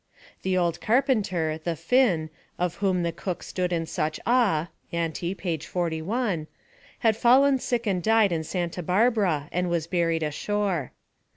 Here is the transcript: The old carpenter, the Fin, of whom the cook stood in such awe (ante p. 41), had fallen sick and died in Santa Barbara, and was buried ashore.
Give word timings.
The 0.41 0.57
old 0.57 0.81
carpenter, 0.81 1.59
the 1.63 1.75
Fin, 1.75 2.31
of 2.57 2.77
whom 2.77 3.03
the 3.03 3.11
cook 3.11 3.43
stood 3.43 3.71
in 3.71 3.85
such 3.85 4.19
awe 4.25 4.69
(ante 4.91 5.35
p. 5.35 5.57
41), 5.59 6.47
had 7.01 7.15
fallen 7.15 7.59
sick 7.59 7.85
and 7.85 8.01
died 8.01 8.31
in 8.31 8.43
Santa 8.43 8.81
Barbara, 8.81 9.47
and 9.51 9.69
was 9.69 9.85
buried 9.85 10.23
ashore. 10.23 10.91